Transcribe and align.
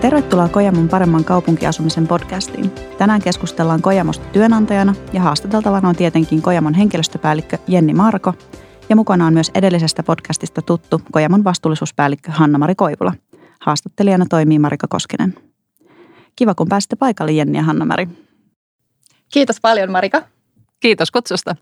Tervetuloa 0.00 0.48
Kojamon 0.48 0.88
paremman 0.88 1.24
kaupunkiasumisen 1.24 2.06
podcastiin. 2.06 2.70
Tänään 2.98 3.22
keskustellaan 3.22 3.82
Kojamosta 3.82 4.24
työnantajana 4.32 4.94
ja 5.12 5.20
haastateltavana 5.20 5.88
on 5.88 5.96
tietenkin 5.96 6.42
Kojamon 6.42 6.74
henkilöstöpäällikkö 6.74 7.58
Jenni 7.68 7.94
Marko 7.94 8.34
ja 8.88 8.96
mukana 8.96 9.26
on 9.26 9.32
myös 9.32 9.50
edellisestä 9.54 10.02
podcastista 10.02 10.62
tuttu 10.62 11.00
Kojamon 11.12 11.44
vastuullisuuspäällikkö 11.44 12.32
Hanna-Mari 12.32 12.74
Koivula. 12.74 13.14
Haastattelijana 13.60 14.26
toimii 14.30 14.58
Marika 14.58 14.86
Koskinen. 14.88 15.34
Kiva, 16.36 16.54
kun 16.54 16.68
pääsitte 16.68 16.96
paikalle 16.96 17.32
Jenni 17.32 17.58
ja 17.58 17.64
Hanna-Mari. 17.64 18.08
Kiitos 19.32 19.60
paljon 19.60 19.92
Marika. 19.92 20.22
Kiitos 20.80 21.10
kutsusta. 21.10 21.56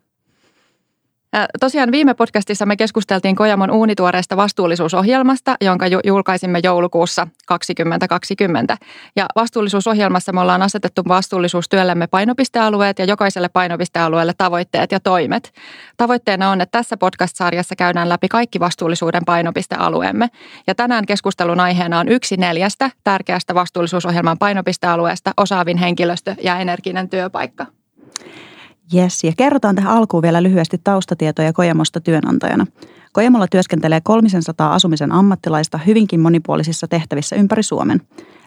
Tosiaan 1.61 1.93
viime 1.93 2.15
podcastissa 2.15 2.67
me 2.67 2.77
keskusteltiin 2.77 3.37
Kojamon 3.37 3.71
uunituoreesta 3.71 4.37
vastuullisuusohjelmasta, 4.37 5.57
jonka 5.61 5.87
julkaisimme 6.05 6.61
joulukuussa 6.63 7.27
2020. 7.47 8.77
Ja 9.17 9.27
vastuullisuusohjelmassa 9.37 10.33
me 10.33 10.41
ollaan 10.41 10.63
asetettu 10.63 11.03
vastuullisuustyöllemme 11.09 12.07
painopistealueet 12.07 12.99
ja 12.99 13.05
jokaiselle 13.05 13.49
painopistealueelle 13.49 14.33
tavoitteet 14.39 14.93
ja 14.93 15.01
toimet. 15.01 15.53
Tavoitteena 15.97 16.51
on, 16.51 16.61
että 16.61 16.79
tässä 16.79 16.97
podcast-sarjassa 16.97 17.77
käydään 17.77 18.09
läpi 18.09 18.29
kaikki 18.29 18.61
vastuullisuuden 18.61 19.23
painopistealueemme. 19.27 20.29
Ja 20.67 20.75
tänään 20.75 21.07
keskustelun 21.07 21.61
aiheena 21.61 21.99
on 21.99 22.09
yksi 22.09 22.37
neljästä 22.37 22.91
tärkeästä 23.05 23.55
vastuullisuusohjelman 23.55 24.39
painopistealueesta, 24.39 25.33
osaavin 25.37 25.77
henkilöstö 25.77 26.35
ja 26.43 26.59
energinen 26.59 27.09
työpaikka. 27.09 27.67
Yes, 28.95 29.25
ja 29.25 29.33
kerrotaan 29.37 29.75
tähän 29.75 29.93
alkuun 29.93 30.23
vielä 30.23 30.43
lyhyesti 30.43 30.81
taustatietoja 30.85 31.53
Kojamosta 31.53 32.01
työnantajana. 32.01 32.67
Kojamolla 33.13 33.47
työskentelee 33.47 34.01
300 34.01 34.75
asumisen 34.75 35.13
ammattilaista 35.13 35.79
hyvinkin 35.79 36.21
monipuolisissa 36.21 36.89
tehtävissä 36.89 37.37
ympäri 37.37 37.63
Suomen. 37.63 38.01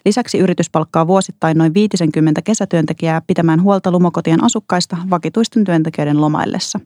Lisäksi 0.06 0.38
yritys 0.38 0.70
palkkaa 0.70 1.08
vuosittain 1.08 1.58
noin 1.58 1.74
50 1.74 2.42
kesätyöntekijää 2.42 3.22
pitämään 3.28 3.62
huolta 3.62 3.92
lumokotien 3.92 4.44
asukkaista 4.44 4.98
vakituisten 5.10 5.64
työntekijöiden 5.64 6.22
lomaillessa. 6.22 6.80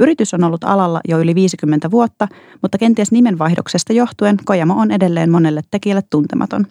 Yritys 0.00 0.34
on 0.34 0.44
ollut 0.44 0.64
alalla 0.64 1.00
jo 1.08 1.20
yli 1.20 1.34
50 1.34 1.90
vuotta, 1.90 2.28
mutta 2.62 2.78
kenties 2.78 3.12
nimenvaihdoksesta 3.12 3.92
johtuen 3.92 4.36
Kojamo 4.44 4.74
on 4.74 4.90
edelleen 4.90 5.30
monelle 5.30 5.62
tekijälle 5.70 6.02
tuntematon. 6.10 6.66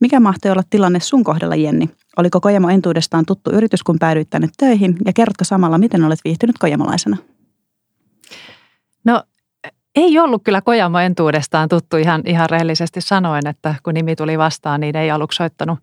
Mikä 0.00 0.20
mahtoi 0.20 0.50
olla 0.50 0.62
tilanne 0.70 1.00
sun 1.00 1.24
kohdalla, 1.24 1.54
Jenni? 1.54 1.90
Oliko 2.16 2.40
Kojamo 2.40 2.68
entuudestaan 2.68 3.26
tuttu 3.26 3.50
yritys, 3.50 3.82
kun 3.82 3.98
päädyit 3.98 4.30
tänne 4.30 4.48
töihin? 4.56 4.96
Ja 5.04 5.12
kerrotko 5.12 5.44
samalla, 5.44 5.78
miten 5.78 6.04
olet 6.04 6.18
viihtynyt 6.24 6.58
kojamolaisena? 6.58 7.16
No 9.04 9.22
ei 9.96 10.18
ollut 10.18 10.42
kyllä 10.44 10.60
Kojamo 10.60 10.98
entuudestaan 10.98 11.68
tuttu 11.68 11.96
ihan, 11.96 12.22
ihan 12.26 12.50
rehellisesti 12.50 13.00
sanoen, 13.00 13.46
että 13.46 13.74
kun 13.82 13.94
nimi 13.94 14.16
tuli 14.16 14.38
vastaan, 14.38 14.80
niin 14.80 14.96
ei 14.96 15.10
aluksi 15.10 15.36
soittanut 15.36 15.78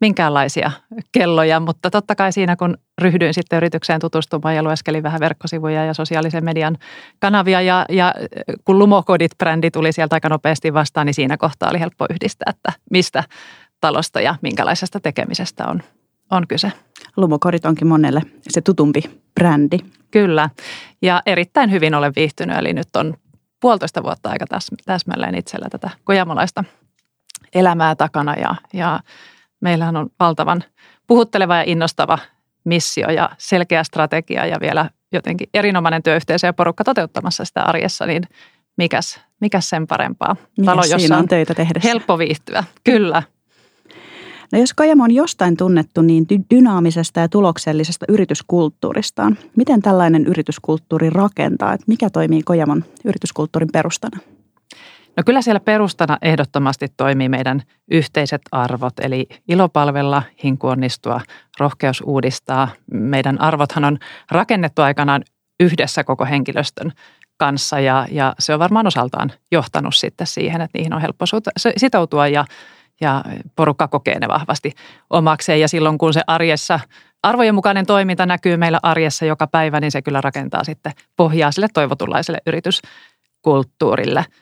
minkäänlaisia 0.00 0.70
kelloja, 1.12 1.60
mutta 1.60 1.90
totta 1.90 2.14
kai 2.14 2.32
siinä 2.32 2.56
kun 2.56 2.78
ryhdyin 3.00 3.34
sitten 3.34 3.56
yritykseen 3.56 4.00
tutustumaan 4.00 4.56
ja 4.56 4.62
lueskelin 4.62 5.02
vähän 5.02 5.20
verkkosivuja 5.20 5.84
ja 5.84 5.94
sosiaalisen 5.94 6.44
median 6.44 6.76
kanavia 7.18 7.60
ja, 7.60 7.84
ja 7.88 8.14
kun 8.64 8.78
Lumokodit-brändi 8.78 9.70
tuli 9.72 9.92
sieltä 9.92 10.16
aika 10.16 10.28
nopeasti 10.28 10.74
vastaan, 10.74 11.06
niin 11.06 11.14
siinä 11.14 11.36
kohtaa 11.36 11.70
oli 11.70 11.80
helppo 11.80 12.06
yhdistää, 12.10 12.50
että 12.56 12.72
mistä 12.90 13.24
talosta 13.80 14.20
ja 14.20 14.34
minkälaisesta 14.42 15.00
tekemisestä 15.00 15.66
on, 15.66 15.82
on 16.30 16.46
kyse. 16.48 16.72
Lumokodit 17.16 17.64
onkin 17.64 17.86
monelle 17.86 18.22
se 18.48 18.60
tutumpi 18.60 19.02
brändi. 19.34 19.78
Kyllä, 20.10 20.50
ja 21.02 21.22
erittäin 21.26 21.70
hyvin 21.70 21.94
olen 21.94 22.12
viihtynyt, 22.16 22.58
eli 22.58 22.72
nyt 22.72 22.96
on 22.96 23.14
puolitoista 23.60 24.02
vuotta 24.02 24.30
aika 24.30 24.44
täsmälleen 24.84 25.34
itsellä 25.34 25.68
tätä 25.70 25.90
kojamolaista 26.04 26.64
elämää 27.54 27.94
takana 27.94 28.34
ja, 28.34 28.54
ja 28.72 29.00
meillähän 29.60 29.96
on 29.96 30.10
valtavan 30.20 30.64
puhutteleva 31.06 31.56
ja 31.56 31.64
innostava 31.66 32.18
missio 32.64 33.10
ja 33.10 33.30
selkeä 33.38 33.84
strategia 33.84 34.46
ja 34.46 34.60
vielä 34.60 34.90
jotenkin 35.12 35.48
erinomainen 35.54 36.02
työyhteisö 36.02 36.46
ja 36.46 36.52
porukka 36.52 36.84
toteuttamassa 36.84 37.44
sitä 37.44 37.62
arjessa, 37.62 38.06
niin 38.06 38.22
mikäs, 38.76 39.20
mikäs 39.40 39.70
sen 39.70 39.86
parempaa? 39.86 40.36
Talo, 40.64 40.82
jossa 40.90 41.16
on 41.16 41.28
töitä 41.28 41.54
tehdessä. 41.54 41.88
Helppo 41.88 42.18
viihtyä, 42.18 42.64
kyllä. 42.84 43.22
No 44.52 44.58
jos 44.58 44.74
Kojamo 44.74 45.04
on 45.04 45.14
jostain 45.14 45.56
tunnettu 45.56 46.02
niin 46.02 46.26
dynaamisesta 46.54 47.20
ja 47.20 47.28
tuloksellisesta 47.28 48.06
yrityskulttuuristaan, 48.08 49.38
miten 49.56 49.82
tällainen 49.82 50.26
yrityskulttuuri 50.26 51.10
rakentaa? 51.10 51.72
Että 51.72 51.84
mikä 51.86 52.10
toimii 52.10 52.42
Kojamon 52.42 52.84
yrityskulttuurin 53.04 53.68
perustana? 53.72 54.18
No 55.16 55.22
kyllä 55.26 55.42
siellä 55.42 55.60
perustana 55.60 56.18
ehdottomasti 56.22 56.86
toimii 56.96 57.28
meidän 57.28 57.62
yhteiset 57.90 58.42
arvot, 58.52 58.92
eli 59.00 59.28
ilopalvella, 59.48 60.22
hinku 60.44 60.66
onnistua, 60.66 61.20
rohkeus 61.60 62.02
uudistaa. 62.06 62.68
Meidän 62.92 63.40
arvothan 63.40 63.84
on 63.84 63.98
rakennettu 64.30 64.82
aikanaan 64.82 65.24
yhdessä 65.60 66.04
koko 66.04 66.24
henkilöstön 66.24 66.92
kanssa 67.36 67.80
ja, 67.80 68.06
ja 68.10 68.34
se 68.38 68.54
on 68.54 68.58
varmaan 68.58 68.86
osaltaan 68.86 69.32
johtanut 69.52 69.94
sitten 69.94 70.26
siihen, 70.26 70.60
että 70.60 70.78
niihin 70.78 70.94
on 70.94 71.00
helppo 71.00 71.24
sitoutua 71.76 72.28
ja, 72.28 72.44
ja 73.00 73.24
porukka 73.56 73.88
kokee 73.88 74.18
ne 74.18 74.28
vahvasti 74.28 74.72
omakseen. 75.10 75.60
Ja 75.60 75.68
silloin 75.68 75.98
kun 75.98 76.12
se 76.12 76.20
arjessa, 76.26 76.80
arvojen 77.22 77.54
mukainen 77.54 77.86
toiminta 77.86 78.26
näkyy 78.26 78.56
meillä 78.56 78.80
arjessa 78.82 79.24
joka 79.24 79.46
päivä, 79.46 79.80
niin 79.80 79.90
se 79.90 80.02
kyllä 80.02 80.20
rakentaa 80.20 80.64
sitten 80.64 80.92
pohjaa 81.16 81.52
sille 81.52 81.68
toivotunlaiselle 81.74 82.38
yrityskulttuurille– 82.46 84.24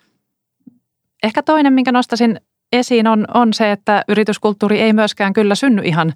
Ehkä 1.23 1.43
toinen, 1.43 1.73
minkä 1.73 1.93
nostasin 1.93 2.41
esiin, 2.73 3.07
on, 3.07 3.27
on 3.35 3.55
se, 3.55 3.73
että 3.73 4.05
yrityskulttuuri 4.09 4.81
ei 4.81 4.93
myöskään 4.93 5.33
kyllä 5.33 5.55
synny 5.55 5.83
ihan 5.85 6.13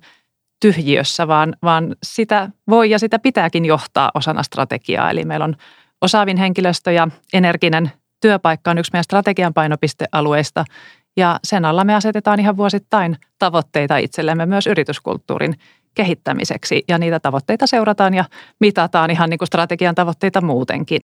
tyhjiössä, 0.61 1.29
vaan, 1.29 1.57
vaan 1.63 1.97
sitä 2.03 2.51
voi 2.69 2.91
ja 2.91 2.99
sitä 2.99 3.19
pitääkin 3.19 3.65
johtaa 3.65 4.11
osana 4.15 4.43
strategiaa. 4.43 5.11
Eli 5.11 5.25
meillä 5.25 5.45
on 5.45 5.57
osaavin 6.01 6.37
henkilöstö 6.37 6.93
ja 6.93 7.09
energinen 7.33 7.93
työpaikka 8.21 8.71
on 8.71 8.79
yksi 8.79 8.91
meidän 8.93 9.05
strategian 9.05 9.55
painopistealueista. 9.55 10.65
Ja 11.17 11.39
sen 11.45 11.65
alla 11.65 11.85
me 11.85 11.95
asetetaan 11.95 12.41
ihan 12.41 12.57
vuosittain 12.57 13.17
tavoitteita 13.39 13.97
itsellemme 13.97 14.47
myös 14.47 14.67
yrityskulttuurin 14.67 15.55
kehittämiseksi. 15.95 16.85
Ja 16.89 16.99
niitä 16.99 17.21
tavoitteita 17.21 17.67
seurataan 17.67 18.15
ja 18.15 18.25
mitataan 18.61 19.11
ihan 19.11 19.31
niin 19.31 19.39
kuin 19.39 19.47
strategian 19.47 19.95
tavoitteita 19.95 20.41
muutenkin. 20.41 21.01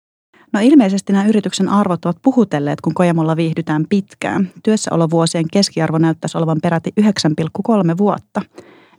No 0.53 0.59
ilmeisesti 0.63 1.13
nämä 1.13 1.25
yrityksen 1.25 1.69
arvot 1.69 2.05
ovat 2.05 2.17
puhutelleet, 2.21 2.81
kun 2.81 2.93
Kojamolla 2.93 3.35
viihdytään 3.35 3.85
pitkään. 3.89 4.51
Työssäolovuosien 4.63 5.45
keskiarvo 5.53 5.97
näyttäisi 5.97 6.37
olevan 6.37 6.57
peräti 6.63 6.91
9,3 7.01 7.97
vuotta. 7.97 8.41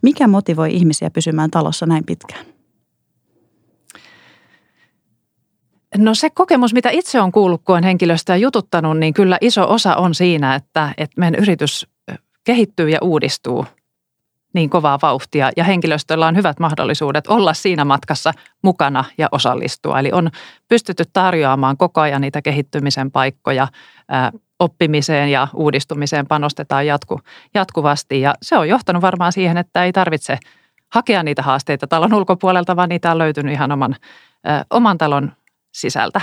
Mikä 0.02 0.28
motivoi 0.28 0.74
ihmisiä 0.74 1.10
pysymään 1.10 1.50
talossa 1.50 1.86
näin 1.86 2.04
pitkään? 2.04 2.57
No 5.96 6.14
se 6.14 6.30
kokemus, 6.30 6.74
mitä 6.74 6.90
itse 6.90 7.20
on 7.20 7.32
kuullut, 7.32 7.62
kun 7.64 7.76
on 7.76 7.84
henkilöstöä 7.84 8.36
jututtanut, 8.36 8.98
niin 8.98 9.14
kyllä 9.14 9.38
iso 9.40 9.72
osa 9.72 9.96
on 9.96 10.14
siinä, 10.14 10.54
että, 10.54 10.94
että 10.98 11.20
meidän 11.20 11.40
yritys 11.40 11.86
kehittyy 12.44 12.88
ja 12.88 12.98
uudistuu– 13.02 13.66
niin 14.52 14.70
kovaa 14.70 14.98
vauhtia 15.02 15.50
ja 15.56 15.64
henkilöstöllä 15.64 16.26
on 16.26 16.36
hyvät 16.36 16.58
mahdollisuudet 16.58 17.26
olla 17.26 17.54
siinä 17.54 17.84
matkassa 17.84 18.32
mukana 18.62 19.04
ja 19.18 19.28
osallistua. 19.32 19.98
Eli 19.98 20.12
on 20.12 20.30
pystytty 20.68 21.04
tarjoamaan 21.12 21.76
koko 21.76 22.00
ajan 22.00 22.20
niitä 22.20 22.42
kehittymisen 22.42 23.10
paikkoja, 23.10 23.68
oppimiseen 24.58 25.30
ja 25.30 25.48
uudistumiseen 25.54 26.26
panostetaan 26.26 26.86
jatku, 26.86 27.20
jatkuvasti 27.54 28.20
ja 28.20 28.34
se 28.42 28.56
on 28.56 28.68
johtanut 28.68 29.02
varmaan 29.02 29.32
siihen, 29.32 29.56
että 29.56 29.84
ei 29.84 29.92
tarvitse 29.92 30.38
hakea 30.94 31.22
niitä 31.22 31.42
haasteita 31.42 31.86
talon 31.86 32.14
ulkopuolelta, 32.14 32.76
vaan 32.76 32.88
niitä 32.88 33.10
on 33.10 33.18
löytynyt 33.18 33.52
ihan 33.52 33.72
oman, 33.72 33.96
oman 34.70 34.98
talon 34.98 35.32
sisältä. 35.80 36.20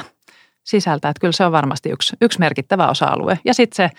sisältä. 0.63 1.09
Että 1.09 1.19
kyllä 1.19 1.31
se 1.31 1.45
on 1.45 1.51
varmasti 1.51 1.89
yksi, 1.89 2.15
yksi 2.21 2.39
merkittävä 2.39 2.87
osa-alue. 2.87 3.39
Ja 3.45 3.53
sitten 3.53 3.75
se 3.75 3.89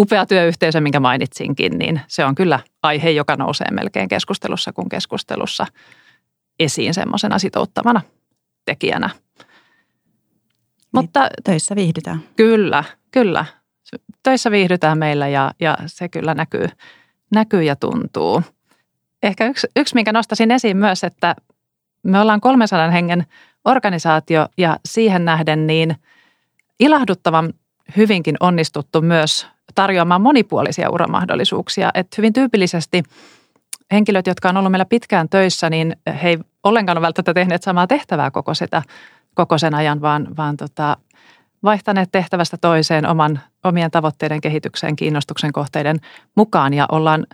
upea 0.00 0.26
työyhteisö, 0.26 0.80
minkä 0.80 1.00
mainitsinkin, 1.00 1.78
niin 1.78 2.00
se 2.08 2.24
on 2.24 2.34
kyllä 2.34 2.60
aihe, 2.82 3.10
joka 3.10 3.36
nousee 3.36 3.66
melkein 3.70 4.08
keskustelussa 4.08 4.72
kuin 4.72 4.88
keskustelussa 4.88 5.66
esiin 6.58 6.94
semmoisena 6.94 7.38
sitouttavana 7.38 8.00
tekijänä. 8.64 9.10
Niin, 9.36 9.46
Mutta 10.92 11.28
töissä 11.44 11.76
viihdytään. 11.76 12.20
Kyllä, 12.36 12.84
kyllä. 13.10 13.44
Töissä 14.22 14.50
viihdytään 14.50 14.98
meillä 14.98 15.28
ja, 15.28 15.50
ja 15.60 15.78
se 15.86 16.08
kyllä 16.08 16.34
näkyy, 16.34 16.66
näkyy 17.34 17.62
ja 17.62 17.76
tuntuu. 17.76 18.42
Ehkä 19.22 19.46
yksi, 19.46 19.66
yksi, 19.76 19.94
minkä 19.94 20.12
nostaisin 20.12 20.50
esiin 20.50 20.76
myös, 20.76 21.04
että 21.04 21.34
me 22.02 22.20
ollaan 22.20 22.40
300 22.40 22.90
hengen 22.90 23.26
organisaatio 23.64 24.46
ja 24.58 24.76
siihen 24.84 25.24
nähden 25.24 25.66
niin 25.66 25.96
ilahduttavan 26.80 27.52
hyvinkin 27.96 28.36
onnistuttu 28.40 29.02
myös 29.02 29.46
tarjoamaan 29.74 30.20
monipuolisia 30.20 30.90
uramahdollisuuksia. 30.90 31.90
Että 31.94 32.14
hyvin 32.18 32.32
tyypillisesti 32.32 33.02
henkilöt, 33.92 34.26
jotka 34.26 34.48
on 34.48 34.56
ollut 34.56 34.72
meillä 34.72 34.84
pitkään 34.84 35.28
töissä, 35.28 35.70
niin 35.70 35.96
he 36.22 36.28
ei 36.28 36.38
ollenkaan 36.64 36.98
ole 36.98 37.06
välttämättä 37.06 37.34
tehneet 37.34 37.62
samaa 37.62 37.86
tehtävää 37.86 38.30
koko, 38.30 38.54
sitä, 38.54 38.82
koko 39.34 39.58
sen 39.58 39.74
ajan, 39.74 40.00
vaan, 40.00 40.36
vaan 40.36 40.56
tota, 40.56 40.96
vaihtaneet 41.62 42.08
tehtävästä 42.12 42.56
toiseen 42.60 43.06
oman, 43.06 43.40
omien 43.64 43.90
tavoitteiden 43.90 44.40
kehitykseen, 44.40 44.96
kiinnostuksen 44.96 45.52
kohteiden 45.52 45.96
mukaan 46.36 46.74
ja 46.74 46.86
ollaan 46.92 47.26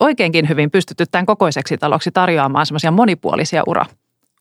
oikeinkin 0.00 0.48
hyvin 0.48 0.70
pystytty 0.70 1.04
tämän 1.10 1.26
kokoiseksi 1.26 1.78
taloksi 1.78 2.10
tarjoamaan 2.10 2.66
semmoisia 2.66 2.90
monipuolisia 2.90 3.62
ura, 3.66 3.86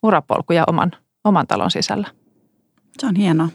urapolkuja 0.03 0.63
oman, 0.67 0.91
oman 1.23 1.47
talon 1.47 1.71
sisällä. 1.71 2.07
Se 2.97 3.07
on 3.07 3.15
hienoa. 3.15 3.49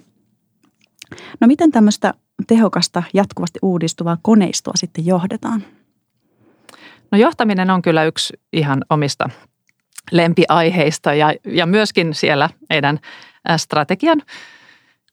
No 1.41 1.47
miten 1.47 1.73
tämmöistä 1.73 2.15
tehokasta, 2.47 3.03
jatkuvasti 3.15 3.59
uudistuvaa 3.63 4.17
koneistoa 4.23 4.75
sitten 4.77 5.07
johdetaan? 5.07 5.65
No 7.11 7.19
johtaminen 7.19 7.71
on 7.71 7.83
kyllä 7.83 8.05
yksi 8.05 8.35
ihan 8.53 8.85
omista 8.91 9.31
lempiaiheista 10.13 11.15
ja, 11.15 11.35
ja 11.45 11.67
myöskin 11.67 12.15
siellä 12.15 12.49
meidän 12.69 12.99
strategian 13.57 14.23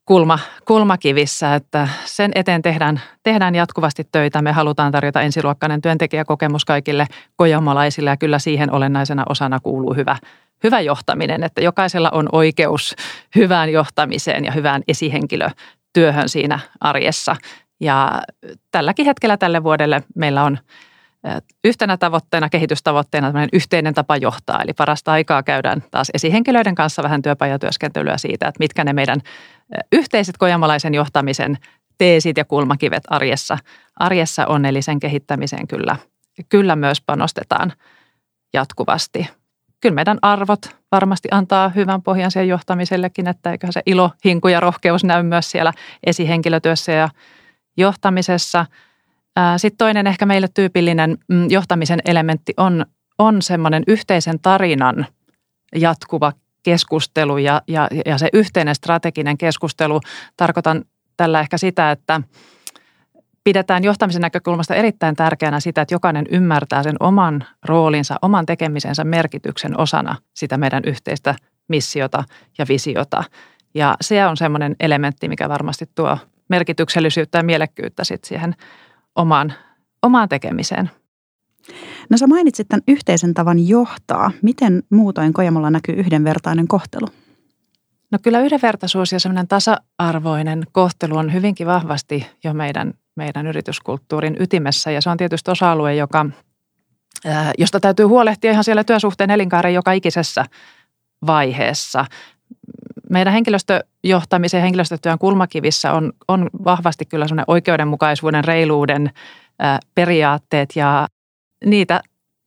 kulma, 0.05 0.39
kulmakivissä, 0.65 1.55
että 1.55 1.87
sen 2.05 2.31
eteen 2.35 2.61
tehdään, 2.61 3.01
tehdään 3.23 3.55
jatkuvasti 3.55 4.07
töitä. 4.11 4.41
Me 4.41 4.51
halutaan 4.51 4.91
tarjota 4.91 5.21
ensiluokkainen 5.21 5.81
työntekijäkokemus 5.81 6.65
kaikille 6.65 7.07
kojamolaisille 7.35 8.09
ja 8.09 8.17
kyllä 8.17 8.39
siihen 8.39 8.71
olennaisena 8.71 9.23
osana 9.29 9.59
kuuluu 9.59 9.93
hyvä, 9.93 10.17
hyvä 10.63 10.81
johtaminen, 10.81 11.43
että 11.43 11.61
jokaisella 11.61 12.09
on 12.09 12.29
oikeus 12.31 12.95
hyvään 13.35 13.71
johtamiseen 13.71 14.45
ja 14.45 14.51
hyvään 14.51 14.83
esihenkilötyöhön 14.87 16.29
siinä 16.29 16.59
arjessa. 16.79 17.35
Ja 17.79 18.21
tälläkin 18.71 19.05
hetkellä 19.05 19.37
tälle 19.37 19.63
vuodelle 19.63 20.03
meillä 20.15 20.43
on 20.43 20.57
yhtenä 21.63 21.97
tavoitteena, 21.97 22.49
kehitystavoitteena 22.49 23.33
yhteinen 23.53 23.93
tapa 23.93 24.17
johtaa. 24.17 24.61
Eli 24.61 24.73
parasta 24.73 25.11
aikaa 25.11 25.43
käydään 25.43 25.83
taas 25.91 26.11
esihenkilöiden 26.13 26.75
kanssa 26.75 27.03
vähän 27.03 27.21
työpajatyöskentelyä 27.21 28.17
siitä, 28.17 28.47
että 28.47 28.59
mitkä 28.59 28.83
ne 28.83 28.93
meidän 28.93 29.21
yhteiset 29.91 30.37
kojamalaisen 30.37 30.93
johtamisen 30.93 31.57
teesit 31.97 32.37
ja 32.37 32.45
kulmakivet 32.45 33.03
arjessa, 33.07 33.57
arjessa 33.95 34.45
on. 34.45 34.65
Eli 34.65 34.81
sen 34.81 34.99
kehittämiseen 34.99 35.67
kyllä, 35.67 35.95
kyllä 36.49 36.75
myös 36.75 37.01
panostetaan 37.01 37.73
jatkuvasti. 38.53 39.29
Kyllä 39.81 39.95
meidän 39.95 40.19
arvot 40.21 40.75
varmasti 40.91 41.27
antaa 41.31 41.69
hyvän 41.69 42.01
pohjan 42.01 42.31
siihen 42.31 42.47
johtamisellekin, 42.47 43.27
että 43.27 43.51
eiköhän 43.51 43.73
se 43.73 43.81
ilo, 43.85 44.11
hinku 44.25 44.47
ja 44.47 44.59
rohkeus 44.59 45.03
näy 45.03 45.23
myös 45.23 45.51
siellä 45.51 45.73
esihenkilötyössä 46.05 46.91
ja 46.91 47.09
johtamisessa– 47.77 48.65
sitten 49.57 49.77
toinen 49.77 50.07
ehkä 50.07 50.25
meille 50.25 50.47
tyypillinen 50.53 51.17
mm, 51.27 51.49
johtamisen 51.49 51.99
elementti 52.05 52.53
on, 52.57 52.85
on 53.17 53.41
semmoinen 53.41 53.83
yhteisen 53.87 54.39
tarinan 54.39 55.05
jatkuva 55.75 56.31
keskustelu 56.63 57.37
ja, 57.37 57.61
ja, 57.67 57.87
ja 58.05 58.17
se 58.17 58.29
yhteinen 58.33 58.75
strateginen 58.75 59.37
keskustelu. 59.37 59.99
Tarkoitan 60.37 60.85
tällä 61.17 61.39
ehkä 61.39 61.57
sitä, 61.57 61.91
että 61.91 62.21
pidetään 63.47 63.83
johtamisen 63.83 64.21
näkökulmasta 64.21 64.75
erittäin 64.75 65.15
tärkeänä 65.15 65.59
sitä, 65.59 65.81
että 65.81 65.95
jokainen 65.95 66.25
ymmärtää 66.31 66.83
sen 66.83 66.95
oman 66.99 67.45
roolinsa, 67.65 68.15
oman 68.21 68.45
tekemisensä 68.45 69.03
merkityksen 69.03 69.79
osana 69.79 70.15
sitä 70.33 70.57
meidän 70.57 70.83
yhteistä 70.85 71.35
missiota 71.67 72.23
ja 72.57 72.65
visiota. 72.69 73.23
Ja 73.73 73.97
se 74.01 74.25
on 74.25 74.37
semmoinen 74.37 74.75
elementti, 74.79 75.29
mikä 75.29 75.49
varmasti 75.49 75.85
tuo 75.95 76.17
merkityksellisyyttä 76.49 77.37
ja 77.37 77.43
mielekkyyttä 77.43 78.03
sitten 78.03 78.27
siihen 78.27 78.55
omaan, 79.15 79.53
omaan 80.01 80.29
tekemiseen. 80.29 80.89
No 82.09 82.17
sä 82.17 82.27
mainitsit 82.27 82.67
tämän 82.67 82.83
yhteisen 82.87 83.33
tavan 83.33 83.67
johtaa. 83.67 84.31
Miten 84.41 84.83
muutoin 84.89 85.33
Kojamolla 85.33 85.69
näkyy 85.69 85.95
yhdenvertainen 85.95 86.67
kohtelu? 86.67 87.07
No 88.11 88.19
kyllä 88.21 88.39
yhdenvertaisuus 88.39 89.11
ja 89.11 89.19
semmoinen 89.19 89.47
tasa-arvoinen 89.47 90.63
kohtelu 90.71 91.17
on 91.17 91.33
hyvinkin 91.33 91.67
vahvasti 91.67 92.25
jo 92.43 92.53
meidän, 92.53 92.93
meidän 93.17 93.47
yrityskulttuurin 93.47 94.37
ytimessä. 94.39 94.91
Ja 94.91 95.01
se 95.01 95.09
on 95.09 95.17
tietysti 95.17 95.51
osa-alue, 95.51 95.95
joka, 95.95 96.25
josta 97.57 97.79
täytyy 97.79 98.05
huolehtia 98.05 98.51
ihan 98.51 98.63
siellä 98.63 98.83
työsuhteen 98.83 99.31
elinkaaren 99.31 99.73
joka 99.73 99.91
ikisessä 99.91 100.45
vaiheessa 101.27 102.05
meidän 103.09 103.33
henkilöstöjohtamisen 103.33 104.57
ja 104.57 104.61
henkilöstötyön 104.61 105.19
kulmakivissä 105.19 105.93
on, 105.93 106.13
on 106.27 106.49
vahvasti 106.63 107.05
kyllä 107.05 107.27
sellainen 107.27 107.45
oikeudenmukaisuuden, 107.47 108.43
reiluuden 108.43 109.11
ää, 109.59 109.79
periaatteet 109.95 110.75
ja 110.75 111.07
niitä 111.65 112.01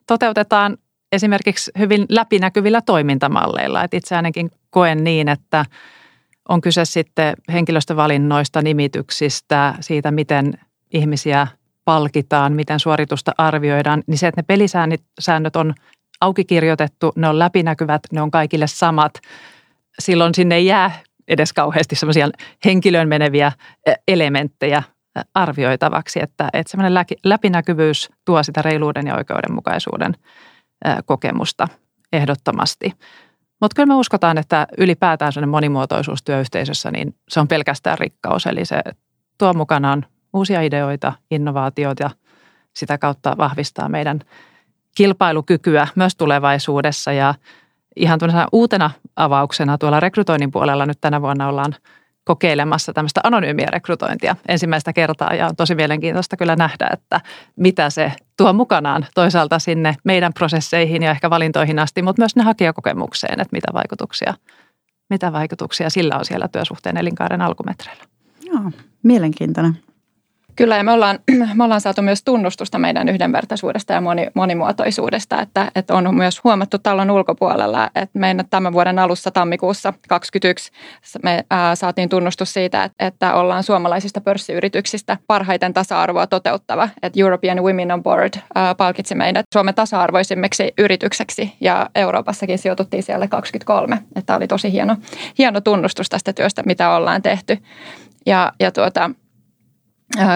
toteutetaan 0.07 0.77
esimerkiksi 1.11 1.71
hyvin 1.79 2.05
läpinäkyvillä 2.09 2.81
toimintamalleilla. 2.81 3.83
Et 3.83 3.93
itse 3.93 4.15
ainakin 4.15 4.51
koen 4.69 5.03
niin, 5.03 5.29
että 5.29 5.65
on 6.51 6.61
kyse 6.61 6.85
sitten 6.85 7.33
henkilöstövalinnoista, 7.51 8.61
nimityksistä, 8.61 9.75
siitä 9.79 10.11
miten 10.11 10.53
ihmisiä 10.93 11.47
palkitaan, 11.85 12.53
miten 12.53 12.79
suoritusta 12.79 13.31
arvioidaan, 13.37 14.03
niin 14.07 14.17
se, 14.17 14.27
että 14.27 14.41
ne 14.41 14.45
pelisäännöt 14.47 15.55
on 15.55 15.73
auki 16.21 16.45
kirjoitettu, 16.45 17.11
ne 17.15 17.29
on 17.29 17.39
läpinäkyvät, 17.39 18.01
ne 18.11 18.21
on 18.21 18.31
kaikille 18.31 18.67
samat– 18.67 19.13
silloin 19.99 20.35
sinne 20.35 20.55
ei 20.55 20.65
jää 20.65 20.91
edes 21.27 21.53
kauheasti 21.53 21.95
semmoisia 21.95 22.29
henkilöön 22.65 23.07
meneviä 23.07 23.51
elementtejä 24.07 24.83
arvioitavaksi, 25.33 26.19
että, 26.23 26.49
että 26.53 26.71
semmoinen 26.71 27.05
läpinäkyvyys 27.23 28.09
tuo 28.25 28.43
sitä 28.43 28.61
reiluuden 28.61 29.07
ja 29.07 29.15
oikeudenmukaisuuden 29.15 30.13
kokemusta 31.05 31.67
ehdottomasti. 32.13 32.93
Mutta 33.61 33.75
kyllä 33.75 33.87
me 33.87 33.95
uskotaan, 33.95 34.37
että 34.37 34.67
ylipäätään 34.77 35.33
sellainen 35.33 35.49
monimuotoisuus 35.49 36.23
työyhteisössä, 36.23 36.91
niin 36.91 37.15
se 37.29 37.39
on 37.39 37.47
pelkästään 37.47 37.97
rikkaus. 37.97 38.45
Eli 38.45 38.65
se 38.65 38.81
tuo 39.37 39.53
mukanaan 39.53 40.05
uusia 40.33 40.61
ideoita, 40.61 41.13
innovaatioita 41.31 42.03
ja 42.03 42.09
sitä 42.73 42.97
kautta 42.97 43.37
vahvistaa 43.37 43.89
meidän 43.89 44.19
kilpailukykyä 44.95 45.87
myös 45.95 46.15
tulevaisuudessa. 46.15 47.11
Ja 47.11 47.35
ihan 47.95 48.19
uutena 48.51 48.91
avauksena 49.15 49.77
tuolla 49.77 49.99
rekrytoinnin 49.99 50.51
puolella 50.51 50.85
nyt 50.85 51.01
tänä 51.01 51.21
vuonna 51.21 51.47
ollaan 51.47 51.75
kokeilemassa 52.23 52.93
tämmöistä 52.93 53.21
anonyymiä 53.23 53.67
rekrytointia 53.71 54.35
ensimmäistä 54.47 54.93
kertaa 54.93 55.33
ja 55.33 55.47
on 55.47 55.55
tosi 55.55 55.75
mielenkiintoista 55.75 56.37
kyllä 56.37 56.55
nähdä, 56.55 56.89
että 56.93 57.21
mitä 57.55 57.89
se 57.89 58.11
tuo 58.37 58.53
mukanaan 58.53 59.05
toisaalta 59.15 59.59
sinne 59.59 59.95
meidän 60.03 60.33
prosesseihin 60.33 61.03
ja 61.03 61.11
ehkä 61.11 61.29
valintoihin 61.29 61.79
asti, 61.79 62.01
mutta 62.01 62.21
myös 62.21 62.35
ne 62.35 62.43
hakijakokemukseen, 62.43 63.41
että 63.41 63.51
mitä 63.51 63.73
vaikutuksia, 63.73 64.33
mitä 65.09 65.33
vaikutuksia 65.33 65.89
sillä 65.89 66.17
on 66.17 66.25
siellä 66.25 66.47
työsuhteen 66.47 66.97
elinkaaren 66.97 67.41
alkumetreillä. 67.41 68.03
Joo, 68.41 68.71
mielenkiintoinen. 69.03 69.90
Kyllä, 70.55 70.77
ja 70.77 70.83
me 70.83 70.91
ollaan, 70.91 71.19
me 71.55 71.63
ollaan 71.63 71.81
saatu 71.81 72.01
myös 72.01 72.23
tunnustusta 72.23 72.79
meidän 72.79 73.09
yhdenvertaisuudesta 73.09 73.93
ja 73.93 74.01
moni, 74.01 74.27
monimuotoisuudesta, 74.33 75.41
että, 75.41 75.71
että 75.75 75.93
on 75.93 76.15
myös 76.15 76.43
huomattu 76.43 76.79
talon 76.79 77.11
ulkopuolella, 77.11 77.89
että 77.95 78.19
meidän 78.19 78.45
tämän 78.49 78.73
vuoden 78.73 78.99
alussa 78.99 79.31
tammikuussa 79.31 79.93
2021 80.07 80.71
me 81.23 81.45
ää, 81.49 81.75
saatiin 81.75 82.09
tunnustus 82.09 82.53
siitä, 82.53 82.83
että, 82.83 83.07
että 83.07 83.33
ollaan 83.33 83.63
suomalaisista 83.63 84.21
pörssiyrityksistä 84.21 85.17
parhaiten 85.27 85.73
tasa-arvoa 85.73 86.27
toteuttava, 86.27 86.89
että 87.03 87.19
European 87.19 87.63
Women 87.63 87.91
on 87.91 88.03
Board 88.03 88.33
ää, 88.55 88.75
palkitsi 88.75 89.15
meidät 89.15 89.45
Suomen 89.53 89.75
tasa-arvoisimmiksi 89.75 90.73
yritykseksi 90.77 91.53
ja 91.61 91.89
Euroopassakin 91.95 92.57
sijoituttiin 92.57 93.03
siellä 93.03 93.27
23, 93.27 93.99
että 94.15 94.35
oli 94.35 94.47
tosi 94.47 94.71
hieno, 94.71 94.95
hieno 95.37 95.61
tunnustus 95.61 96.09
tästä 96.09 96.33
työstä, 96.33 96.63
mitä 96.65 96.95
ollaan 96.95 97.21
tehty. 97.21 97.57
Ja, 98.25 98.51
ja 98.59 98.71
tuota, 98.71 99.11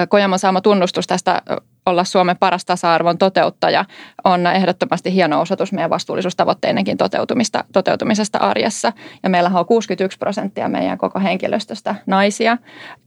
Kojamon 0.09 0.39
saama 0.39 0.61
tunnustus 0.61 1.07
tästä 1.07 1.41
olla 1.85 2.03
Suomen 2.03 2.37
paras 2.37 2.65
tasa-arvon 2.65 3.17
toteuttaja 3.17 3.85
on 4.23 4.47
ehdottomasti 4.47 5.13
hieno 5.13 5.41
osoitus 5.41 5.71
meidän 5.71 5.89
vastuullisuustavoitteinenkin 5.89 6.97
toteutumista, 6.97 7.63
toteutumisesta 7.73 8.37
arjessa. 8.37 8.93
Ja 9.23 9.29
meillähän 9.29 9.59
on 9.59 9.65
61 9.65 10.17
prosenttia 10.17 10.69
meidän 10.69 10.97
koko 10.97 11.19
henkilöstöstä 11.19 11.95
naisia, 12.05 12.57